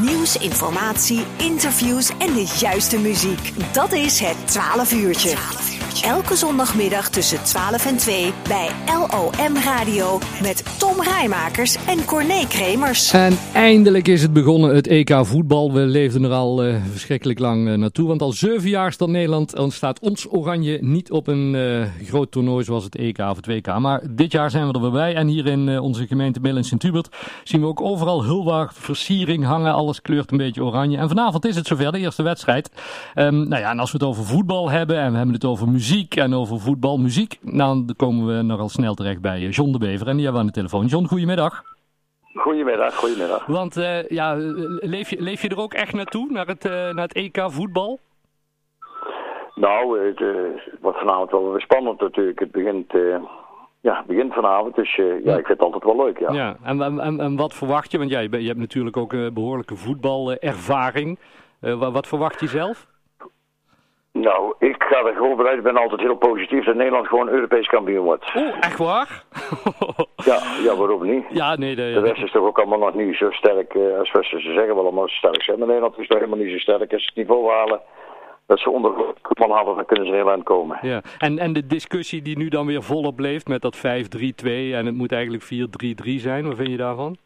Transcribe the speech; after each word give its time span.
Nieuws, 0.00 0.36
informatie, 0.36 1.24
interviews 1.36 2.10
en 2.18 2.34
de 2.34 2.56
juiste 2.58 2.98
muziek. 2.98 3.72
Dat 3.72 3.92
is 3.92 4.20
het 4.20 4.36
12 4.46 4.92
uurtje. 4.92 5.77
Elke 6.04 6.36
zondagmiddag 6.36 7.10
tussen 7.10 7.44
12 7.44 7.86
en 7.86 7.96
2 7.96 8.32
bij 8.48 8.68
LOM 8.86 9.56
Radio 9.56 10.18
met 10.42 10.78
Tom 10.78 11.02
Rijmakers 11.02 11.76
en 11.86 12.04
Corné 12.04 12.46
Kremers. 12.48 13.12
En 13.12 13.38
eindelijk 13.54 14.08
is 14.08 14.22
het 14.22 14.32
begonnen, 14.32 14.74
het 14.74 14.86
EK 14.86 15.18
voetbal. 15.22 15.72
We 15.72 15.80
leefden 15.80 16.24
er 16.24 16.30
al 16.30 16.66
uh, 16.66 16.74
verschrikkelijk 16.90 17.38
lang 17.38 17.68
uh, 17.68 17.74
naartoe. 17.74 18.08
Want 18.08 18.22
al 18.22 18.32
zeven 18.32 18.68
jaar 18.68 18.92
staat 18.92 19.08
Nederland, 19.08 19.54
staat 19.68 20.00
ons 20.00 20.26
oranje 20.30 20.78
niet 20.80 21.10
op 21.10 21.26
een 21.26 21.54
uh, 21.54 21.86
groot 22.04 22.30
toernooi 22.30 22.64
zoals 22.64 22.84
het 22.84 22.96
EK 22.96 23.18
of 23.18 23.36
het 23.36 23.46
WK. 23.46 23.78
Maar 23.78 24.02
dit 24.10 24.32
jaar 24.32 24.50
zijn 24.50 24.66
we 24.66 24.72
er 24.72 24.80
weer 24.80 24.90
bij. 24.90 25.14
En 25.14 25.26
hier 25.26 25.46
in 25.46 25.80
onze 25.80 26.06
gemeente 26.06 26.40
Bill 26.40 26.56
en 26.56 26.64
Sint-Hubert 26.64 27.16
zien 27.44 27.60
we 27.60 27.66
ook 27.66 27.80
overal 27.80 28.24
hulwaard 28.24 28.74
versiering 28.74 29.44
hangen. 29.44 29.72
Alles 29.72 30.02
kleurt 30.02 30.30
een 30.30 30.38
beetje 30.38 30.64
oranje. 30.64 30.98
En 30.98 31.08
vanavond 31.08 31.46
is 31.46 31.56
het 31.56 31.66
zover, 31.66 31.92
de 31.92 31.98
eerste 31.98 32.22
wedstrijd. 32.22 32.70
Um, 33.14 33.48
nou 33.48 33.62
ja, 33.62 33.70
en 33.70 33.78
als 33.78 33.92
we 33.92 33.98
het 33.98 34.06
over 34.06 34.24
voetbal 34.24 34.70
hebben 34.70 34.98
en 34.98 35.10
we 35.10 35.16
hebben 35.16 35.34
het 35.34 35.44
over 35.44 35.68
muziek 35.68 35.86
en 35.96 36.34
over 36.34 36.60
voetbal, 36.60 36.98
muziek, 36.98 37.38
nou, 37.40 37.84
dan 37.86 37.96
komen 37.96 38.36
we 38.36 38.42
nogal 38.42 38.68
snel 38.68 38.94
terecht 38.94 39.20
bij 39.20 39.40
John 39.40 39.72
de 39.72 39.78
Bever. 39.78 40.06
En 40.08 40.16
die 40.16 40.24
hebben 40.24 40.32
we 40.32 40.38
aan 40.38 40.46
de 40.46 40.52
telefoon. 40.52 40.86
John, 40.86 41.04
goedemiddag. 41.04 41.62
Goedemiddag, 42.34 42.94
goedemiddag. 42.94 43.46
Want 43.46 43.76
uh, 43.76 44.08
ja, 44.08 44.34
leef, 44.80 45.10
je, 45.10 45.22
leef 45.22 45.42
je 45.42 45.48
er 45.48 45.60
ook 45.60 45.74
echt 45.74 45.92
naartoe, 45.92 46.30
naar 46.30 46.46
het, 46.46 46.64
uh, 46.64 46.72
naar 46.72 47.08
het 47.08 47.12
EK 47.12 47.44
voetbal? 47.46 47.98
Nou, 49.54 50.06
het, 50.06 50.22
wordt 50.80 50.98
vanavond 50.98 51.30
wel 51.30 51.50
weer 51.50 51.60
spannend 51.60 52.00
natuurlijk. 52.00 52.38
Het 52.38 52.50
begint, 52.50 52.92
ja, 53.80 53.96
het 53.96 54.06
begint 54.06 54.34
vanavond, 54.34 54.74
dus 54.74 54.94
ja, 54.96 55.12
ik 55.12 55.46
vind 55.46 55.48
het 55.48 55.60
altijd 55.60 55.84
wel 55.84 55.96
leuk, 55.96 56.18
ja. 56.18 56.32
ja. 56.32 56.56
En, 56.62 56.82
en, 56.82 57.20
en 57.20 57.36
wat 57.36 57.54
verwacht 57.54 57.90
je? 57.90 57.98
Want 57.98 58.10
ja, 58.10 58.20
je, 58.20 58.46
hebt 58.46 58.58
natuurlijk 58.58 58.96
ook 58.96 59.12
een 59.12 59.34
behoorlijke 59.34 59.76
voetbalervaring. 59.76 61.18
wat, 61.60 61.92
wat 61.92 62.06
verwacht 62.06 62.40
je 62.40 62.48
zelf? 62.48 62.86
Nou, 64.20 64.54
ik 64.58 64.82
ga 64.82 65.04
er 65.04 65.14
gewoon 65.14 65.36
vanuit, 65.36 65.56
ik 65.56 65.62
ben 65.62 65.76
altijd 65.76 66.00
heel 66.00 66.16
positief 66.16 66.64
dat 66.64 66.74
Nederland 66.74 67.06
gewoon 67.06 67.28
Europees 67.28 67.66
kampioen 67.66 68.04
wordt. 68.04 68.34
Oeh, 68.36 68.54
echt 68.60 68.78
waar? 68.78 69.24
ja, 70.30 70.38
ja, 70.62 70.76
waarom 70.76 71.06
niet? 71.06 71.24
Ja, 71.28 71.56
nee, 71.56 71.76
de, 71.76 71.90
de 71.92 72.00
rest 72.00 72.22
is 72.22 72.32
toch 72.32 72.46
ook 72.46 72.58
allemaal 72.58 72.78
nog 72.78 72.94
niet 72.94 73.16
zo 73.16 73.30
sterk, 73.30 73.74
uh, 73.74 73.98
als 73.98 74.10
ze 74.10 74.40
zeggen 74.40 74.74
wel 74.74 74.84
allemaal 74.84 75.08
sterk 75.08 75.42
zijn. 75.42 75.58
Maar 75.58 75.66
Nederland 75.66 75.98
is 75.98 76.06
toch 76.06 76.18
helemaal 76.18 76.38
niet 76.38 76.52
zo 76.52 76.58
sterk. 76.58 76.92
Als 76.92 77.02
ze 77.02 77.08
het 77.08 77.16
niveau 77.16 77.50
halen 77.50 77.80
dat 78.46 78.58
ze 78.60 78.70
onder 78.70 78.92
hadden, 79.36 79.76
dan 79.76 79.84
kunnen 79.84 80.06
ze 80.06 80.12
heel 80.12 80.30
aan 80.30 80.42
komen. 80.42 80.78
Ja, 80.82 81.02
en, 81.18 81.38
en 81.38 81.52
de 81.52 81.66
discussie 81.66 82.22
die 82.22 82.38
nu 82.38 82.48
dan 82.48 82.66
weer 82.66 82.82
volop 82.82 83.18
leeft 83.18 83.48
met 83.48 83.62
dat 83.62 83.76
5-3-2 83.76 83.80
en 83.82 84.86
het 84.86 84.94
moet 84.94 85.12
eigenlijk 85.12 85.44
4-3-3 85.44 85.48
zijn, 86.14 86.46
wat 86.46 86.56
vind 86.56 86.68
je 86.68 86.76
daarvan? 86.76 87.16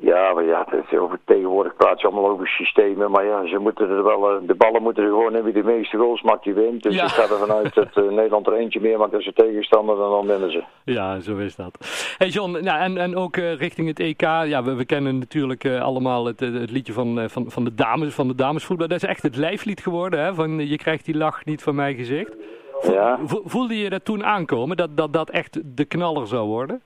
Ja, 0.00 0.32
maar 0.34 0.44
ja, 0.44 0.66
het, 0.68 0.98
over 0.98 1.18
tegenwoordig 1.24 1.76
praat 1.76 2.00
je 2.00 2.06
allemaal 2.06 2.30
over 2.30 2.48
systemen. 2.48 3.10
Maar 3.10 3.24
ja, 3.24 3.46
ze 3.46 3.58
moeten 3.58 3.90
er 3.90 4.04
wel, 4.04 4.30
eh, 4.30 4.36
de 4.46 4.54
ballen 4.54 4.82
moeten 4.82 5.02
er 5.02 5.08
gewoon 5.08 5.36
in 5.36 5.42
wie 5.42 5.52
de 5.52 5.62
meeste 5.62 5.96
goals 5.96 6.22
maakt, 6.22 6.44
die 6.44 6.54
wint. 6.54 6.82
Dus 6.82 6.94
ja. 6.94 7.04
ik 7.04 7.08
ga 7.08 7.22
ervan 7.22 7.52
uit 7.52 7.74
dat 7.74 7.96
uh, 7.96 8.10
Nederland 8.10 8.46
er 8.46 8.52
eentje 8.52 8.80
meer 8.80 8.98
maakt 8.98 9.12
dan 9.12 9.20
zijn 9.20 9.34
tegenstander 9.34 9.94
en 9.94 10.10
dan 10.10 10.26
winnen 10.26 10.52
ze. 10.52 10.62
Ja, 10.84 11.20
zo 11.20 11.36
is 11.36 11.56
dat. 11.56 11.78
Hey 12.18 12.28
John, 12.28 12.50
nou, 12.50 12.80
en, 12.80 12.98
en 12.98 13.16
ook 13.16 13.36
uh, 13.36 13.54
richting 13.54 13.88
het 13.88 14.00
EK. 14.00 14.20
Ja, 14.20 14.62
we, 14.62 14.74
we 14.74 14.84
kennen 14.84 15.18
natuurlijk 15.18 15.64
uh, 15.64 15.82
allemaal 15.82 16.26
het, 16.26 16.40
het 16.40 16.70
liedje 16.70 16.92
van, 16.92 17.28
van, 17.30 17.50
van, 17.50 17.64
de 17.64 17.74
dames, 17.74 18.14
van 18.14 18.28
de 18.28 18.34
damesvoetbal. 18.34 18.88
Dat 18.88 19.02
is 19.02 19.08
echt 19.08 19.22
het 19.22 19.36
lijflied 19.36 19.80
geworden, 19.80 20.20
hè? 20.20 20.34
Van 20.34 20.68
je 20.68 20.76
krijgt 20.76 21.04
die 21.04 21.16
lach 21.16 21.44
niet 21.44 21.62
van 21.62 21.74
mijn 21.74 21.96
gezicht. 21.96 22.36
Ja. 22.82 23.18
Voelde 23.24 23.78
je 23.78 23.90
dat 23.90 24.04
toen 24.04 24.24
aankomen, 24.24 24.76
dat 24.76 24.96
dat, 24.96 25.12
dat 25.12 25.30
echt 25.30 25.76
de 25.76 25.84
knaller 25.84 26.26
zou 26.26 26.46
worden? 26.46 26.82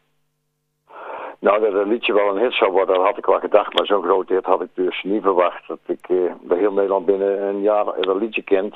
Nou, 1.43 1.61
dat 1.61 1.73
een 1.73 1.89
liedje 1.89 2.13
wel 2.13 2.29
een 2.29 2.43
hit 2.43 2.55
zou 2.55 2.71
worden, 2.71 2.95
dat 2.95 3.05
had 3.05 3.19
ik 3.19 3.27
wel 3.27 3.39
gedacht. 3.39 3.75
Maar 3.75 3.87
zo'n 3.87 4.03
groot 4.03 4.29
hit 4.29 4.45
had 4.45 4.63
ik 4.63 4.69
dus 4.75 5.03
niet 5.03 5.23
verwacht. 5.23 5.69
Dat 5.69 5.79
ik 5.87 6.09
eh, 6.09 6.17
bij 6.43 6.59
heel 6.59 6.73
Nederland 6.73 7.07
binnen 7.07 7.43
een 7.43 7.61
jaar 7.61 7.85
dat 7.85 8.21
liedje 8.21 8.43
kent. 8.43 8.75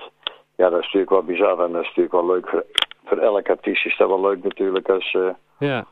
Ja, 0.56 0.70
dat 0.70 0.78
is 0.78 0.84
natuurlijk 0.84 1.10
wel 1.10 1.22
bizar 1.22 1.60
en 1.64 1.72
dat 1.72 1.82
is 1.82 1.86
natuurlijk 1.86 2.12
wel 2.12 2.26
leuk. 2.26 2.48
Voor, 2.48 2.64
voor 3.04 3.18
elke 3.18 3.50
artiest 3.50 3.86
is 3.86 3.96
dat 3.96 4.08
wel 4.08 4.20
leuk 4.20 4.42
natuurlijk 4.42 4.88
als... 4.88 5.12
Uh, 5.12 5.28
ja. 5.58 5.84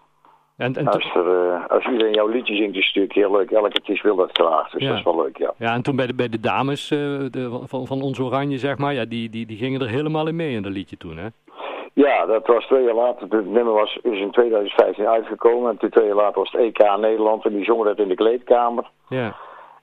En, 0.56 0.74
en 0.74 0.88
als, 0.88 1.14
er, 1.14 1.26
uh, 1.26 1.66
als 1.68 1.86
iedereen 1.86 2.14
jouw 2.14 2.26
liedje 2.26 2.54
zingt, 2.54 2.76
is 2.76 2.86
het 2.86 2.94
natuurlijk 2.94 3.14
heel 3.14 3.38
leuk. 3.38 3.50
Elke 3.50 3.74
artiest 3.74 4.02
wil 4.02 4.16
dat 4.16 4.30
graag, 4.32 4.70
dus 4.70 4.82
ja. 4.82 4.88
dat 4.88 4.98
is 4.98 5.04
wel 5.04 5.22
leuk, 5.22 5.36
ja. 5.36 5.54
Ja, 5.56 5.74
en 5.74 5.82
toen 5.82 5.96
bij 5.96 6.06
de, 6.06 6.14
bij 6.14 6.28
de 6.28 6.40
dames 6.40 6.90
uh, 6.90 6.98
de, 7.30 7.60
van, 7.64 7.86
van 7.86 8.02
ons 8.02 8.20
Oranje, 8.20 8.58
zeg 8.58 8.78
maar, 8.78 8.94
ja, 8.94 9.04
die, 9.04 9.30
die, 9.30 9.46
die 9.46 9.56
gingen 9.56 9.80
er 9.80 9.88
helemaal 9.88 10.26
in 10.26 10.36
mee 10.36 10.54
in 10.54 10.62
dat 10.62 10.72
liedje 10.72 10.96
toen, 10.96 11.16
hè? 11.16 11.26
Ja, 11.94 12.26
dat 12.26 12.46
was 12.46 12.66
twee 12.66 12.84
jaar 12.84 12.94
later. 12.94 13.26
Het 13.30 13.46
nummer 13.50 13.72
was, 13.72 13.98
is 14.02 14.20
in 14.20 14.30
2015 14.30 15.06
uitgekomen. 15.06 15.70
En 15.70 15.76
toen 15.76 15.90
twee 15.90 16.06
jaar 16.06 16.14
later 16.14 16.38
was 16.38 16.50
het 16.50 16.60
EK 16.60 16.96
Nederland. 16.98 17.44
En 17.44 17.52
die 17.52 17.64
zongen 17.64 17.86
dat 17.86 17.98
in 17.98 18.08
de 18.08 18.14
kleedkamer. 18.14 18.90
Ja. 19.08 19.36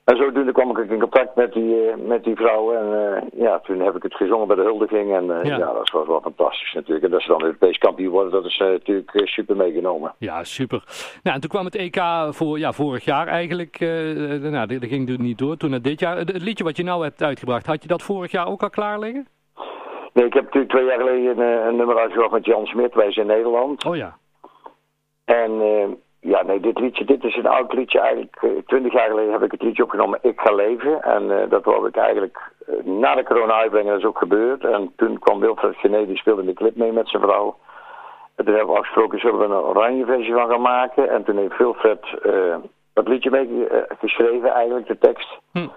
En 0.03 0.17
zodoende 0.17 0.51
kwam 0.51 0.77
ik 0.77 0.89
in 0.89 0.99
contact 0.99 1.35
met 1.35 1.53
die, 1.53 1.85
uh, 1.85 1.95
met 2.07 2.23
die 2.23 2.35
vrouw. 2.35 2.73
En 2.73 2.85
uh, 2.85 3.41
ja, 3.43 3.59
toen 3.59 3.79
heb 3.79 3.95
ik 3.95 4.03
het 4.03 4.13
gezongen 4.13 4.47
bij 4.47 4.55
de 4.55 4.61
huldiging. 4.61 5.15
En 5.15 5.23
uh, 5.23 5.43
ja. 5.43 5.57
ja. 5.57 5.73
dat 5.73 5.89
was 5.91 6.07
wel 6.07 6.21
fantastisch 6.21 6.73
natuurlijk. 6.73 7.05
En 7.05 7.11
dat 7.11 7.21
ze 7.21 7.27
dan 7.27 7.43
Europees 7.43 7.77
kampioen 7.77 8.11
worden, 8.11 8.31
dat 8.31 8.45
is 8.45 8.57
natuurlijk 8.57 9.11
super 9.23 9.55
meegenomen. 9.55 10.13
Ja, 10.17 10.43
super. 10.43 10.83
Nou, 11.23 11.35
en 11.35 11.41
toen 11.41 11.49
kwam 11.49 11.65
het 11.65 11.75
EK 11.75 12.01
voor, 12.29 12.59
ja, 12.59 12.71
vorig 12.71 13.05
jaar 13.05 13.27
eigenlijk. 13.27 13.79
nou, 14.41 14.67
dat 14.67 14.89
ging 14.89 15.07
dus 15.07 15.17
niet 15.17 15.37
door. 15.37 15.57
Toen 15.57 15.69
naar 15.69 15.81
dit 15.81 15.99
jaar. 15.99 16.17
Het 16.17 16.41
liedje 16.41 16.63
wat 16.63 16.77
je 16.77 16.83
nou 16.83 17.03
hebt 17.03 17.23
uitgebracht, 17.23 17.65
had 17.65 17.81
je 17.81 17.87
dat 17.87 18.03
vorig 18.03 18.31
jaar 18.31 18.47
ook 18.47 18.63
al 18.63 18.69
klaar 18.69 18.99
liggen? 18.99 19.27
Nee, 20.13 20.25
ik 20.25 20.33
heb 20.33 20.43
natuurlijk 20.43 20.71
twee 20.71 20.85
jaar 20.85 20.99
geleden 20.99 21.39
een, 21.39 21.67
een 21.67 21.75
nummer 21.75 21.97
uitgebracht 21.97 22.31
met 22.31 22.45
Jan 22.45 22.65
Smit, 22.65 22.93
Wij 22.93 23.11
zijn 23.11 23.27
Nederland. 23.27 23.85
Oh 23.85 23.95
ja. 23.95 24.17
En 25.25 25.51
uh, 25.51 25.87
ja, 26.19 26.43
nee, 26.43 26.59
dit 26.59 26.79
liedje, 26.79 27.05
dit 27.05 27.23
is 27.23 27.35
een 27.35 27.47
oud 27.47 27.73
liedje 27.73 27.99
eigenlijk. 27.99 28.63
Twintig 28.65 28.93
jaar 28.93 29.09
geleden 29.09 29.31
heb 29.31 29.43
ik 29.43 29.51
het 29.51 29.61
liedje 29.61 29.83
opgenomen, 29.83 30.19
Ik 30.21 30.39
ga 30.39 30.53
leven. 30.53 31.01
En 31.01 31.23
uh, 31.23 31.49
dat 31.49 31.65
wilde 31.65 31.87
ik 31.87 31.95
eigenlijk 31.95 32.51
na 32.83 33.15
de 33.15 33.23
corona 33.23 33.53
uitbrengen, 33.53 33.91
dat 33.91 33.99
is 33.99 34.07
ook 34.07 34.17
gebeurd. 34.17 34.63
En 34.63 34.93
toen 34.95 35.19
kwam 35.19 35.39
Wilfred 35.39 35.75
Gené, 35.75 36.05
die 36.05 36.17
speelde 36.17 36.41
in 36.41 36.47
de 36.47 36.53
clip 36.53 36.75
mee 36.75 36.91
met 36.91 37.09
zijn 37.09 37.23
vrouw. 37.23 37.57
En 38.35 38.45
toen 38.45 38.55
hebben 38.55 38.73
we 38.73 38.79
afgesproken, 38.79 39.19
zullen 39.19 39.39
we 39.39 39.45
een 39.45 39.51
oranje 39.51 40.05
versie 40.05 40.33
van 40.33 40.49
gaan 40.49 40.61
maken. 40.61 41.09
En 41.09 41.23
toen 41.23 41.37
heeft 41.37 41.57
Wilfred 41.57 41.99
dat 42.93 43.07
liedje 43.07 43.29
mee 43.29 43.67
geschreven, 43.99 44.49
eigenlijk, 44.49 44.87
de 44.87 44.97
tekst. 44.97 45.37
Hm. 45.51 45.67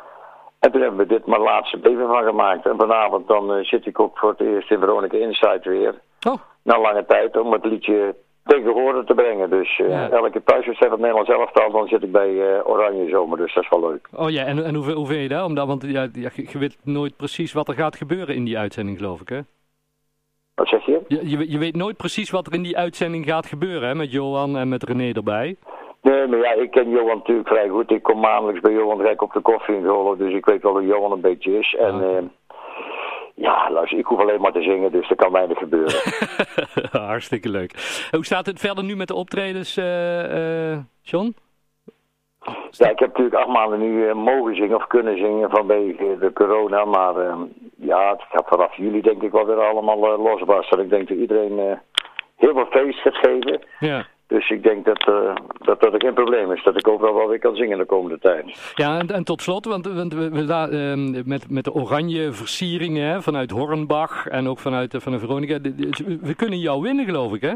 En 0.64 0.70
toen 0.72 0.80
hebben 0.80 1.00
we 1.00 1.14
dit 1.14 1.26
maar 1.26 1.40
laatste 1.40 1.78
beven 1.78 2.06
van 2.06 2.24
gemaakt. 2.24 2.66
En 2.66 2.76
vanavond 2.78 3.28
dan 3.28 3.56
uh, 3.56 3.64
zit 3.64 3.86
ik 3.86 4.00
ook 4.00 4.18
voor 4.18 4.30
het 4.30 4.40
eerst 4.40 4.70
in 4.70 4.78
Veronica 4.78 5.16
Insight 5.16 5.64
weer. 5.64 5.94
Oh. 6.28 6.34
Na 6.62 6.80
lange 6.80 7.04
tijd 7.06 7.36
om 7.36 7.52
het 7.52 7.64
liedje 7.64 8.14
tegen 8.44 9.04
te 9.06 9.14
brengen. 9.14 9.50
Dus 9.50 9.78
uh, 9.78 9.88
ja. 9.88 10.10
elke 10.10 10.42
thuiswedstrijd 10.44 10.92
op 10.92 10.98
Nederlands 10.98 11.30
elftal, 11.30 11.70
dan 11.70 11.88
zit 11.88 12.02
ik 12.02 12.12
bij 12.12 12.30
uh, 12.30 12.68
Oranje 12.68 13.08
Zomer. 13.08 13.38
Dus 13.38 13.54
dat 13.54 13.62
is 13.62 13.68
wel 13.68 13.90
leuk. 13.90 14.08
Oh 14.16 14.30
ja, 14.30 14.44
en, 14.44 14.64
en 14.64 14.74
hoe, 14.74 14.92
hoe 14.92 15.06
vind 15.06 15.22
je 15.22 15.28
dat? 15.28 15.44
Omdat, 15.44 15.66
want 15.66 15.82
ja, 15.86 16.08
je, 16.12 16.30
je 16.50 16.58
weet 16.58 16.76
nooit 16.84 17.16
precies 17.16 17.52
wat 17.52 17.68
er 17.68 17.74
gaat 17.74 17.96
gebeuren 17.96 18.34
in 18.34 18.44
die 18.44 18.58
uitzending, 18.58 18.98
geloof 18.98 19.20
ik, 19.20 19.28
hè? 19.28 19.40
Wat 20.54 20.68
zeg 20.68 20.86
je? 20.86 21.00
Je, 21.08 21.28
je, 21.28 21.50
je 21.50 21.58
weet 21.58 21.76
nooit 21.76 21.96
precies 21.96 22.30
wat 22.30 22.46
er 22.46 22.54
in 22.54 22.62
die 22.62 22.76
uitzending 22.76 23.24
gaat 23.24 23.46
gebeuren, 23.46 23.88
hè? 23.88 23.94
Met 23.94 24.12
Johan 24.12 24.56
en 24.56 24.68
met 24.68 24.82
René 24.82 25.12
erbij. 25.12 25.56
Nee, 26.04 26.26
maar 26.26 26.38
ja, 26.38 26.52
ik 26.52 26.70
ken 26.70 26.90
Johan 26.90 27.16
natuurlijk 27.16 27.48
vrij 27.48 27.68
goed. 27.68 27.90
Ik 27.90 28.02
kom 28.02 28.20
maandelijks 28.20 28.60
bij 28.60 28.72
Johan 28.72 29.00
Rijk 29.00 29.22
op 29.22 29.32
de 29.32 29.40
koffie 29.40 29.76
in 29.76 29.84
Golen, 29.84 30.18
dus 30.18 30.32
ik 30.32 30.44
weet 30.44 30.62
wel 30.62 30.72
hoe 30.72 30.86
Johan 30.86 31.12
een 31.12 31.20
beetje 31.20 31.58
is. 31.58 31.74
En 31.74 32.00
uh, 32.00 32.18
ja, 33.34 33.70
luister, 33.70 33.98
ik 33.98 34.06
hoef 34.06 34.20
alleen 34.20 34.40
maar 34.40 34.52
te 34.52 34.62
zingen, 34.62 34.92
dus 34.92 35.10
er 35.10 35.16
kan 35.16 35.32
weinig 35.32 35.58
gebeuren. 35.58 36.00
Hartstikke 37.10 37.48
leuk. 37.48 37.72
Hoe 38.10 38.24
staat 38.24 38.46
het 38.46 38.60
verder 38.60 38.84
nu 38.84 38.96
met 38.96 39.08
de 39.08 39.14
optredens, 39.14 39.78
uh, 39.78 40.72
uh, 40.72 40.78
John? 41.02 41.36
Ja, 42.70 42.90
ik 42.90 42.98
heb 42.98 43.08
natuurlijk 43.08 43.36
acht 43.36 43.48
maanden 43.48 43.78
nu 43.78 44.06
uh, 44.06 44.14
mogen 44.14 44.56
zingen 44.56 44.76
of 44.76 44.86
kunnen 44.86 45.16
zingen 45.18 45.50
vanwege 45.50 46.16
de 46.20 46.32
corona, 46.32 46.84
maar 46.84 47.14
ja, 47.76 48.10
het 48.10 48.22
gaat 48.30 48.48
vanaf 48.48 48.76
juli 48.76 49.00
denk 49.00 49.22
ik 49.22 49.32
wel 49.32 49.46
weer 49.46 49.60
allemaal 49.60 50.18
losbarsten. 50.18 50.80
Ik 50.80 50.90
denk 50.90 51.08
dat 51.08 51.18
iedereen 51.18 51.78
heel 52.36 52.52
veel 52.52 52.66
feest 52.66 52.98
gaat 53.00 53.16
geven. 53.16 53.60
Ja. 53.78 54.06
Dus 54.26 54.50
ik 54.50 54.62
denk 54.62 54.84
dat, 54.84 55.08
uh, 55.08 55.34
dat 55.58 55.80
dat 55.80 55.92
er 55.92 56.00
geen 56.00 56.14
probleem 56.14 56.52
is. 56.52 56.62
Dat 56.62 56.76
ik 56.76 56.88
overal 56.88 57.14
wel 57.14 57.28
weer 57.28 57.38
kan 57.38 57.56
zingen 57.56 57.78
de 57.78 57.84
komende 57.84 58.18
tijd. 58.18 58.72
Ja, 58.74 58.98
en, 58.98 59.06
en 59.08 59.24
tot 59.24 59.42
slot, 59.42 59.64
want, 59.64 59.86
want 59.86 60.14
we, 60.14 60.28
we, 60.28 60.68
uh, 61.16 61.24
met, 61.24 61.50
met 61.50 61.64
de 61.64 61.72
oranje 61.72 62.32
versieringen 62.32 63.08
hè, 63.08 63.22
vanuit 63.22 63.50
Hornbach 63.50 64.26
en 64.26 64.48
ook 64.48 64.58
vanuit, 64.58 64.94
uh, 64.94 65.00
vanuit 65.00 65.22
Veronica. 65.22 65.58
De, 65.58 65.74
de, 65.74 66.18
we 66.22 66.34
kunnen 66.34 66.58
jou 66.58 66.82
winnen, 66.82 67.04
geloof 67.04 67.34
ik, 67.34 67.40
hè? 67.40 67.54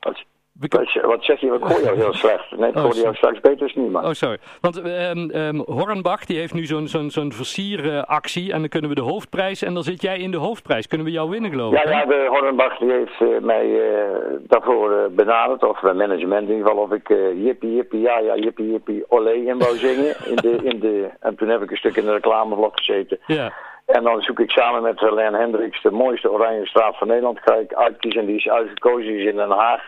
Wat, 0.00 0.24
wat, 0.58 0.92
wat 1.02 1.24
zeg 1.24 1.40
je? 1.40 1.48
Hoor 1.48 1.82
jou 1.82 1.96
heel 1.96 2.12
slecht. 2.24 2.56
Nee, 2.56 2.68
ik 2.68 2.76
hoor 2.76 2.94
jou 2.94 3.14
straks 3.14 3.40
beter 3.40 3.72
nu, 3.74 3.82
maar. 3.90 4.04
Oh, 4.04 4.12
sorry. 4.12 4.38
Want 4.60 4.76
um, 4.86 5.30
um, 5.34 5.62
Hornbach 5.66 6.24
die 6.24 6.38
heeft 6.38 6.54
nu 6.54 6.64
zo'n 6.64 6.88
zo'n 6.88 7.10
zo'n 7.10 7.32
versieractie 7.32 8.52
en 8.52 8.58
dan 8.58 8.68
kunnen 8.68 8.90
we 8.90 8.96
de 8.96 9.02
hoofdprijs 9.02 9.62
en 9.62 9.74
dan 9.74 9.82
zit 9.82 10.02
jij 10.02 10.18
in 10.18 10.30
de 10.30 10.36
hoofdprijs. 10.36 10.86
Kunnen 10.86 11.06
we 11.06 11.12
jou 11.12 11.30
winnen, 11.30 11.50
geloof 11.50 11.72
ik? 11.72 11.84
Ja, 11.84 11.90
ja 11.90 12.04
de 12.04 12.26
Hornbach 12.28 12.78
die 12.78 12.90
heeft 12.90 13.20
uh, 13.20 13.38
mij 13.40 13.66
uh, 13.66 14.06
daarvoor 14.40 14.90
uh, 14.90 14.98
benaderd, 15.10 15.64
of 15.64 15.82
mijn 15.82 15.96
management 15.96 16.48
in 16.48 16.54
ieder 16.54 16.68
geval, 16.68 16.82
of 16.82 16.92
ik 16.92 17.08
jippie 17.34 17.74
jippie 17.74 18.00
ja 18.00 18.18
ja 18.18 18.36
jippie 18.36 18.70
jippie 18.70 19.04
olé 19.08 19.32
in 19.32 19.58
wou 19.58 19.76
zingen. 19.76 20.14
In 20.24 20.36
de, 20.36 20.58
in 20.62 20.80
de, 20.80 21.10
en 21.20 21.36
toen 21.36 21.48
heb 21.48 21.62
ik 21.62 21.70
een 21.70 21.76
stuk 21.76 21.96
in 21.96 22.04
de 22.04 22.12
reclameblok 22.12 22.76
gezeten. 22.76 23.18
Ja. 23.26 23.52
En 23.86 24.02
dan 24.02 24.22
zoek 24.22 24.40
ik 24.40 24.50
samen 24.50 24.82
met 24.82 25.00
Len 25.00 25.34
Hendricks 25.34 25.82
de 25.82 25.90
mooiste 25.90 26.30
oranje 26.30 26.66
straat 26.66 26.98
van 26.98 27.08
Nederland. 27.08 27.38
Ga 27.44 27.54
ik 27.54 27.74
uitkiezen. 27.74 28.26
Die 28.26 28.36
is 28.36 28.48
uitgekozen. 28.48 29.06
Die 29.06 29.18
is 29.18 29.30
in 29.30 29.36
Den 29.36 29.50
Haag 29.50 29.82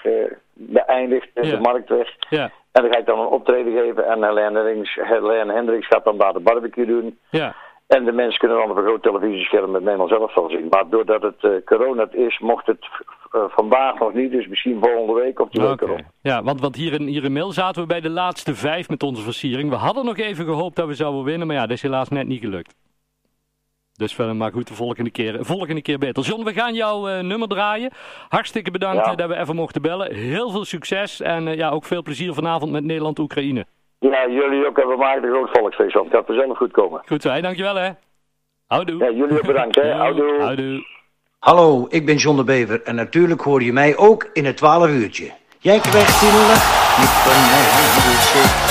uh, 0.58 0.66
beëindigd. 0.66 1.28
Ja. 1.34 1.43
De 1.43 1.60
Marktweg. 1.60 2.14
Ja. 2.31 2.50
En 2.72 2.82
dan 2.82 2.93
ga 2.93 2.99
ik 2.99 3.06
dan 3.06 3.19
een 3.19 3.26
optreden 3.26 3.72
geven 3.72 4.06
en 4.06 4.25
Helene 4.25 4.60
Hendricks, 4.60 4.99
Helene 5.02 5.52
Hendricks 5.52 5.87
gaat 5.87 6.05
dan 6.05 6.19
daar 6.19 6.32
de 6.32 6.40
barbecue 6.40 6.87
doen. 6.87 7.19
Ja. 7.31 7.55
En 7.87 8.05
de 8.05 8.12
mensen 8.12 8.38
kunnen 8.38 8.58
dan 8.58 8.70
op 8.70 8.76
een 8.76 8.84
groot 8.84 9.02
televisiescherm 9.02 9.70
met 9.70 9.82
Nederland 9.82 10.10
zelf 10.10 10.37
al 10.37 10.49
zien. 10.49 10.66
Maar 10.70 10.84
doordat 10.88 11.22
het 11.22 11.43
uh, 11.43 11.50
corona 11.64 12.06
is, 12.10 12.38
mocht 12.38 12.66
het 12.66 12.87
uh, 13.32 13.43
vandaag 13.49 13.99
nog 13.99 14.12
niet. 14.12 14.31
Dus 14.31 14.46
misschien 14.46 14.78
volgende 14.81 15.12
week 15.12 15.40
of 15.40 15.49
die 15.49 15.62
week 15.62 15.82
okay. 15.82 16.05
Ja, 16.22 16.43
want, 16.43 16.61
want 16.61 16.76
hier, 16.76 16.93
in, 16.93 17.06
hier 17.06 17.25
in 17.25 17.32
Mil 17.32 17.52
zaten 17.52 17.82
we 17.82 17.88
bij 17.88 18.00
de 18.00 18.11
laatste 18.11 18.54
vijf 18.54 18.88
met 18.88 19.02
onze 19.02 19.22
versiering. 19.22 19.70
We 19.70 19.76
hadden 19.76 20.04
nog 20.04 20.19
even 20.19 20.44
gehoopt 20.44 20.76
dat 20.76 20.87
we 20.87 20.94
zouden 20.94 21.25
winnen, 21.25 21.46
maar 21.46 21.56
ja, 21.56 21.62
dat 21.62 21.70
is 21.70 21.82
helaas 21.82 22.08
net 22.08 22.26
niet 22.26 22.40
gelukt. 22.40 22.75
Dus 23.99 24.15
verder 24.15 24.37
maar 24.37 24.53
goed, 24.53 24.69
de 24.69 24.75
volgende 24.75 25.11
keer, 25.11 25.39
volgende 25.41 25.83
keer 25.83 25.99
beter. 25.99 26.23
John, 26.23 26.45
we 26.45 26.53
gaan 26.53 26.75
jouw 26.75 27.09
uh, 27.09 27.21
nummer 27.21 27.49
draaien. 27.49 27.91
Hartstikke 28.29 28.71
bedankt 28.71 29.06
ja. 29.06 29.15
dat 29.15 29.29
we 29.29 29.37
even 29.37 29.55
mochten 29.55 29.83
bellen. 29.83 30.15
Heel 30.15 30.50
veel 30.50 30.65
succes 30.65 31.21
en 31.21 31.56
ja, 31.56 31.71
ook 31.71 31.85
veel 31.85 32.03
plezier 32.03 32.35
vanavond 32.35 32.73
met 32.73 32.85
Nederland-Oekraïne. 32.85 33.67
Ja, 33.99 34.29
jullie 34.29 34.67
ook. 34.67 34.79
En 34.79 34.89
we 34.89 34.97
maken 34.97 35.23
een 35.23 35.31
groot 35.31 35.49
volksfeest. 35.53 35.95
Het 35.95 36.06
gaat 36.11 36.27
vanzelf 36.27 36.56
goed 36.56 36.71
komen. 36.71 37.03
Goed 37.06 37.23
zo, 37.23 37.41
dankjewel 37.41 37.75
hè. 37.75 37.91
Houdoe. 38.67 39.05
Ja, 39.05 39.11
jullie 39.11 39.39
ook 39.39 39.47
bedankt 39.47 39.75
hè. 39.75 39.93
Houdoe. 40.03 40.41
Houdoe. 40.41 40.87
Hallo, 41.39 41.87
ik 41.89 42.06
ben 42.06 42.17
John 42.17 42.37
de 42.37 42.45
Bever 42.45 42.83
en 42.83 42.95
natuurlijk 42.95 43.41
hoor 43.41 43.62
je 43.62 43.73
mij 43.73 43.97
ook 43.97 44.31
in 44.33 44.45
het 44.45 44.56
12 44.56 44.89
uurtje. 44.89 45.31
Jij 45.59 45.79
krijgt 45.79 46.21
die 46.21 46.31
niet 46.31 47.15
van 47.25 47.41
mij, 47.50 48.68